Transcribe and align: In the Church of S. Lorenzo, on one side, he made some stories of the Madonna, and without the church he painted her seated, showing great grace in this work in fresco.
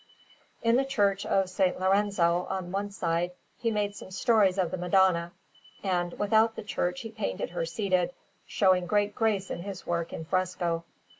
In 0.63 0.77
the 0.77 0.83
Church 0.83 1.27
of 1.27 1.43
S. 1.43 1.59
Lorenzo, 1.59 2.47
on 2.49 2.71
one 2.71 2.89
side, 2.89 3.33
he 3.59 3.69
made 3.69 3.95
some 3.95 4.09
stories 4.09 4.57
of 4.57 4.71
the 4.71 4.77
Madonna, 4.77 5.31
and 5.83 6.17
without 6.17 6.55
the 6.55 6.63
church 6.63 7.01
he 7.01 7.11
painted 7.11 7.51
her 7.51 7.67
seated, 7.67 8.11
showing 8.47 8.87
great 8.87 9.13
grace 9.13 9.51
in 9.51 9.61
this 9.61 9.85
work 9.85 10.11
in 10.11 10.25
fresco. 10.25 10.85